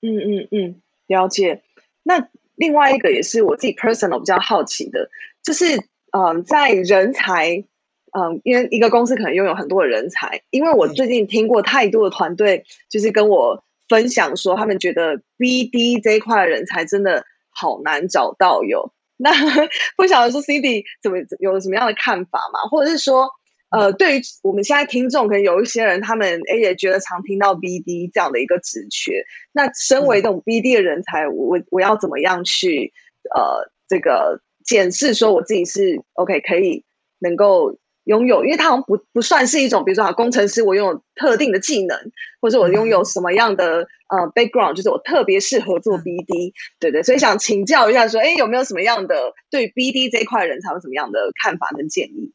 [0.00, 1.64] 嗯嗯嗯，了解。
[2.04, 5.08] 那另外一个也是我自己 personal 比较好奇的，
[5.42, 5.64] 就是
[6.10, 7.64] 嗯，在人才，
[8.12, 18.64] 嗯，因为一个公司可能拥有很多的人才，因为我最近听过太多的团队，就是跟我分享说，他们觉得 BD 这一块人才真的好难找到。
[18.64, 19.30] 哟那
[19.96, 22.60] 不晓得说 Cindy 怎么有什么样的看法嘛？
[22.70, 23.30] 或者是说？
[23.70, 29.24] 呃，对于我们现在听众，可能有一些人，他们哎也觉得常听到 BD 这样的一个职缺。
[29.52, 32.92] 那身为这种 BD 的人才，我我要怎么样去
[33.34, 36.84] 呃这个检视说我自己是 OK 可以
[37.18, 38.42] 能够拥有？
[38.46, 41.98] 因为他好像不不算是一种，比如说啊工程师，我拥有特定的技能，
[42.40, 47.02] 或者我拥有什么样的呃 background，就是我特别适合做 BD，对对。
[47.02, 52.32] 所以想请教一下，说哎有没有什么样的对 BD 这一块人才有什么样的看法跟建议？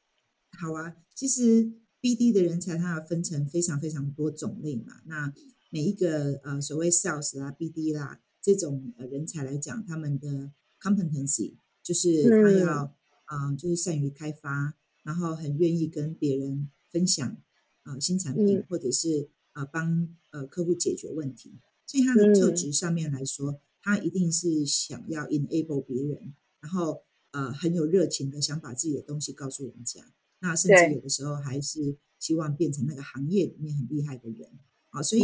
[0.62, 0.94] 好啊。
[1.16, 1.72] 其实
[2.02, 5.02] BD 的人才，它要分成非常非常多种类嘛。
[5.06, 5.34] 那
[5.70, 12.96] 每一个呃所谓 sales 啦、BD 啦这种呃人才来讲，他们的 competency 就是他要
[13.26, 17.38] 啊，就是善于开发，然后很愿意跟别人分享
[17.84, 21.60] 啊新产品，或者是啊帮呃客户解决问题。
[21.86, 30.02] 所以他的特质上面来说，他一定是想要 enable 别人，然后呃很有热情的想把自己的东西告诉人家。
[30.44, 34.60] 那甚至有的时候还是希望变成那个行业里面很厉害的人。
[34.90, 35.22] 啊，所以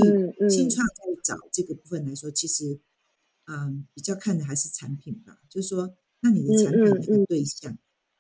[0.49, 2.79] 新创在找这个部分来说，其实
[3.45, 5.41] 嗯比较看的还是产品吧。
[5.49, 7.73] 就是说，那你的产品的对象，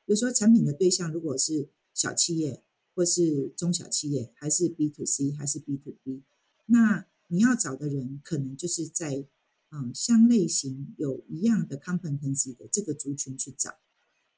[0.05, 2.61] 比如说产品的对象如果是小企业
[2.93, 6.21] 或是中小企业，还是 B to C 还是 B to B，
[6.65, 9.25] 那你要找的人可能就是在
[9.71, 13.79] 嗯相类型有一样的 competency 的这个族群去找，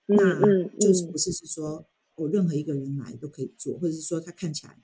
[0.06, 0.40] 那
[0.78, 1.88] 就是不是是说。
[2.22, 4.78] 我任何一个人来都可以做，或者是说他看起来，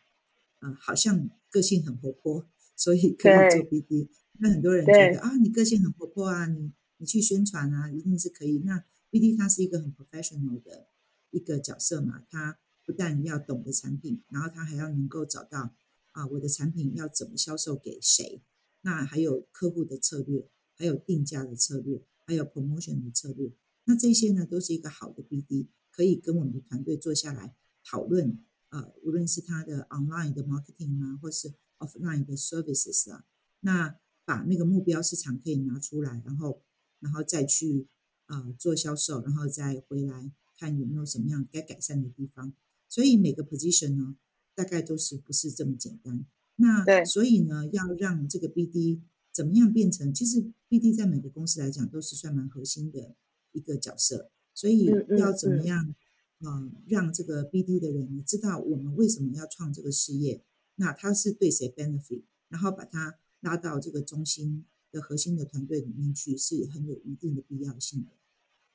[0.59, 4.09] 啊，好像个性很活泼，所以可以做 BD。
[4.39, 8.59] 那很多人觉得啊，你个性很活泼啊，你你去宣传啊，一定是可以。
[8.65, 10.87] 那 BD 它是一个很 professional 的
[11.31, 15.75] 一个角色嘛，他不但要懂得产品，然后他还要能够找到
[16.13, 18.41] 啊，我的产品要怎么销售给谁，
[18.81, 23.51] 那还有客户的策略，还有定价的策略，还有 promotion 的策略，
[23.85, 25.67] 那这些呢，都是一个好的 BD。
[25.97, 28.39] 可以跟我们的团队坐下来讨论，
[28.69, 33.25] 呃，无论是他的 online 的 marketing 啊，或是 offline 的 services 啊，
[33.61, 36.61] 那把那个目标市场可以拿出来，然后
[36.99, 37.87] 然后再去
[38.27, 42.53] 呃做销售，然后再回来看有没有什么样该改善的地方。
[42.87, 44.15] 所以每个 position 呢，
[44.53, 46.23] 大概都是不是这么简单。
[46.57, 50.13] 那所以呢，要让这个 BD 怎么样变成？
[50.13, 53.15] 其实 BD 在每个公司来讲都是算蛮核心的
[53.51, 54.29] 一个角色。
[54.57, 54.89] 所以
[55.19, 55.93] 要怎么样，
[56.39, 60.41] 呃，让这个 BD 的人知道我们为什么要创这个事业？
[60.77, 62.23] 那他是对谁 benefit？
[62.49, 68.07] 然后把他拉到这个中心的核心的团队里面去，是很有一定的必要性的。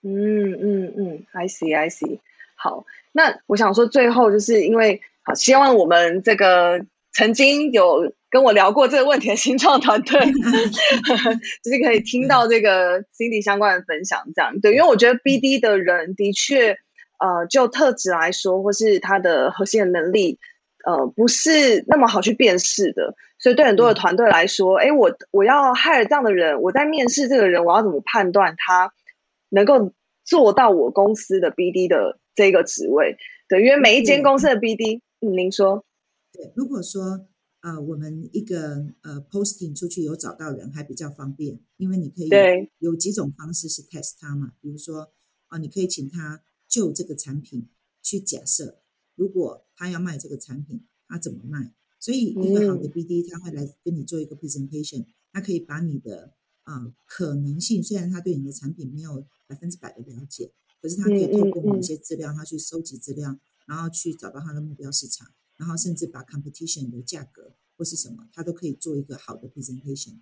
[0.02, 2.20] 嗯嗯嗯，I see I see。
[2.54, 10.18] 好，那我想说，最后就是因为好，希望我们这个曾经有跟我聊过这个问题的新创团队，
[11.62, 14.58] 就是可以听到这个 Cindy 相关的分享，这样。
[14.60, 16.78] 对，因为我觉得 BD 的人的确，
[17.20, 20.38] 呃，就特质来说，或是他的核心的能力，
[20.84, 28.92] 呃，不是那么好去辨识的，所以对很多的团队来说，哎，我我要 hire 这样的人，我在面试这个人，我要怎么判断他
[29.50, 29.92] 能够
[30.24, 32.18] 做到我公司的 BD 的？
[32.34, 35.84] 这个职位，对，因为每一间公司的 BD，嗯，您说，
[36.32, 37.26] 对，如果说
[37.62, 42.28] 呃，我们一个呃 posting 出去有找到人，还比较方便，因为你可以
[42.78, 45.12] 有几种方式是 test 他嘛，比如说
[45.46, 47.68] 啊，你可以请他就这个产品
[48.02, 48.78] 去假设，
[49.14, 51.72] 如果他要卖这个产品，他怎么卖？
[51.98, 56.34] 所以一个好的 BD 他会来跟你做一个 presentation，他可以把你的
[56.64, 60.52] 啊可能性，虽然他对你的产品没有百分之百的了解。
[60.80, 65.30] 可是他可以透过某些资料，他去收集资料，然后去找到他的目标市场，
[65.62, 70.16] 然后甚至把 competition 的价格或是什么，他都可以做一个好的 presentation。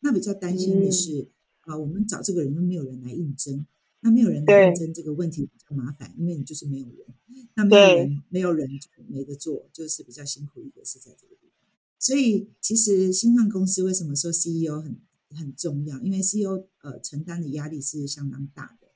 [0.00, 1.28] 那比较担心的是，
[1.60, 3.66] 啊，我们找这个人都没有人来应征，
[4.00, 7.06] 那没有人来应征这个问题比较麻烦，因为你就是没有人，
[7.52, 11.68] 那没有人，没有人就没得做，就是比较辛苦一个是在这个地方。
[11.98, 14.96] 所以其实新创公司为什么说 CEO 很
[15.28, 16.00] 很重要？
[16.00, 18.88] 因为 CEO 呃承担的压力是相当大的。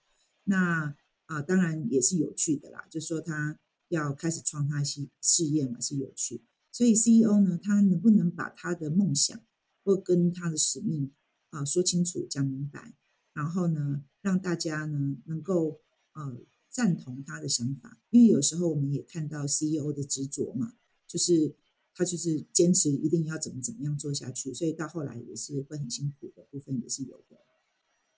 [0.45, 0.97] 那
[1.27, 2.87] 啊，当然也是有趣的啦。
[2.89, 3.59] 就说他
[3.91, 6.43] 要开始创他事事业嘛，是有趣。
[6.73, 9.39] 所以 CEO 呢，他能不能把他的梦想
[9.85, 11.13] 或跟他的使命
[11.51, 12.95] 啊说清楚、讲明白，
[13.35, 15.81] 然后呢，让大家呢能够
[16.15, 16.39] 呃
[16.69, 17.99] 赞同他的想法？
[18.11, 20.75] 因为有时候我们也看到 CEO 的执着嘛，
[21.07, 21.55] 就是
[21.95, 27.37] 他就是坚持一定要怎么怎么样做下去，所以到后来也是会很辛苦的部分也是有的。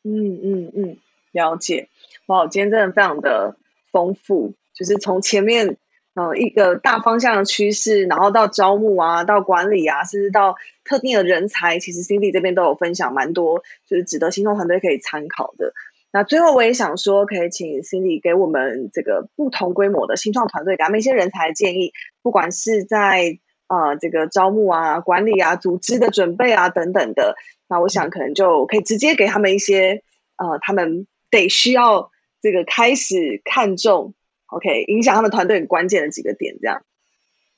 [0.04, 0.98] 嗯嗯嗯。
[1.32, 1.88] 了解，
[2.26, 3.56] 哇，今天真的非常的
[3.90, 5.76] 丰富，就是从前面
[6.14, 15.72] 呃一个大方向的趋势，然后到招募啊，到管理啊，甚至到特定的人才，其实 Cindy 这边都有分享蛮多，就是值得新创团队可以参考的。
[16.12, 21.92] 那最后我也想说，可以请 Cindy 给我们这个不同规模的新创团队，给他们一些人才建议，
[22.22, 27.36] 不管是在呃这个招募啊、管理啊、组织的准备啊等等的，
[27.68, 30.02] 那我想可能就可以直接给他们一些
[30.36, 31.06] 呃他们。
[31.32, 32.10] 得需要
[32.42, 34.12] 这个开始看重
[34.53, 36.84] ，OK，影响他们团队很关键的几个点，这样。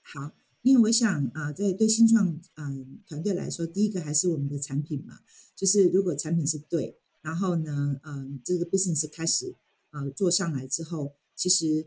[0.01, 0.33] 好，
[0.63, 5.21] 因为我想啊，在对新创嗯团队来说，第一个还是我们的产品嘛，
[5.55, 9.55] 就是如果产品是对，然后呢，嗯，这个 business 开始
[9.91, 11.87] 呃做上来之后，其实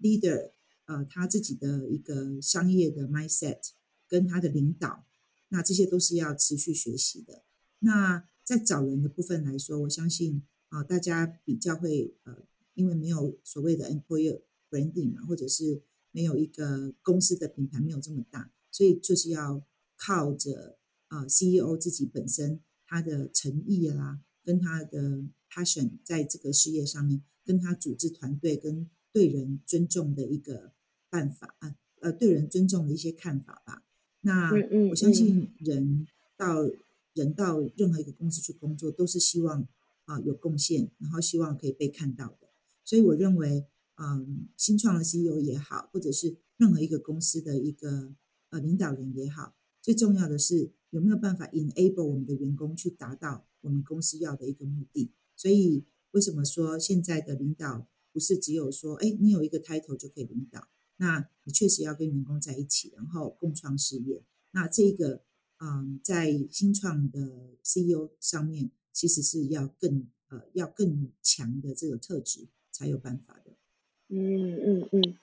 [0.00, 0.50] leader
[0.86, 3.60] 呃他自己的一个商业的 mindset
[4.08, 5.04] 跟他的领导，
[5.48, 7.42] 那这些都是要持续学习的。
[7.78, 10.42] 那在找人的部分来说，我相信。
[10.70, 12.42] 啊，大家比较会呃，
[12.74, 19.62] 因为没有所谓的 employer branding 嘛，或者是没有一个公司的品牌没有这么大，所以就是要
[19.96, 30.72] 靠着啊 CEO 自己本身他的诚意啦，跟他的 passion 在这个事业上面，跟他组织团队跟对人尊重的一个
[31.10, 33.84] 办法啊，呃，对人尊重的一些看法吧。
[34.20, 34.50] 那
[34.90, 36.06] 我相信人
[36.36, 36.68] 到
[37.14, 39.68] 人到任何一个公司去工作，都是希望。
[40.08, 42.48] 啊，有贡献，然后希望可以被看到的，
[42.82, 43.66] 所以我认为，
[43.98, 48.14] 嗯，新创的 CEO 也好，或者是任何一个公司的一个
[48.50, 55.12] 呃领导人也好，最重要的是有没有办法 enable 我们的员工去达到我们公司要的一个目的。
[55.36, 60.68] 所以，为什么说现在的领导不是只有说，哎，你有一个 title 就可以领导？
[60.96, 64.24] 那你确实要跟员工在一起，然后共创事业。
[64.52, 65.22] 那这个，
[65.58, 68.70] 嗯，在新创的 CEO 上面。
[68.90, 73.47] 其实是要更呃要更强的这个特质才有办法的。
[74.10, 75.16] 嗯嗯嗯，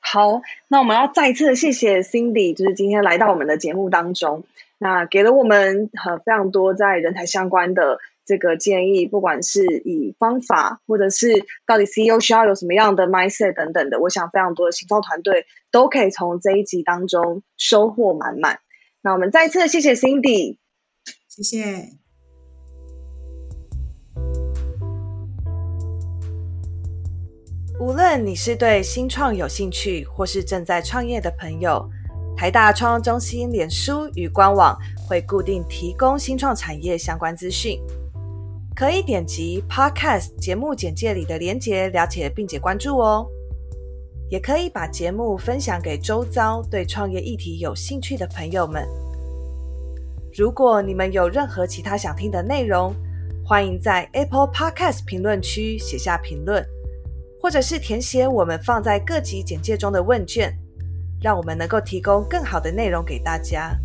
[0.00, 4.44] 好，那我们要再次谢谢 Cindy，就是今天来到我们的节目当中，
[4.78, 18.58] 那给了我们呃非常多在人才相关的这个建议，不管是以方法，或者是到底 CEO 需要有什么样的 mindset 等等的，我想非常多的行销团队都可以从这一集当中收获满满。
[19.02, 20.58] 那我们再次谢谢 Cindy，
[21.28, 22.01] 谢谢。
[27.82, 31.84] 无论你是对新创有兴趣，或是正在创业的朋友，
[32.36, 37.80] 台大创中心脸书与官网会固定提供新创产业相关资讯，
[38.76, 43.26] 可以点击 Podcast 节目简介里的连结了解并且关注哦。
[44.30, 48.86] 也可以把节目分享给周遭对创业议题有兴趣的朋友们。
[50.32, 52.94] 如果你们有任何其他想听的内容，
[53.44, 56.64] 欢迎在 Apple Podcast 评论区写下评论，
[57.42, 60.56] 或者是填写我们放在各级简介中的问卷，
[61.20, 63.76] 让我们能够提供更好的内容给大家。